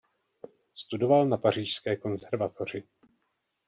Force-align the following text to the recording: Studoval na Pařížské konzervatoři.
Studoval 0.75 1.27
na 1.27 1.37
Pařížské 1.37 1.95
konzervatoři. 1.97 2.83